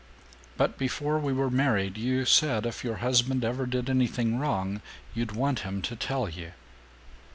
[0.57, 4.81] "But before we were married you said if your husband ever did anything wrong,
[5.13, 6.53] you'd want him to tell you."